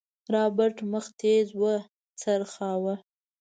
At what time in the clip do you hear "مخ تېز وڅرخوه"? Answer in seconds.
0.91-2.95